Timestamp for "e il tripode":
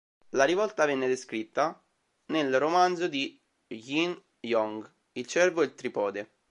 5.61-6.31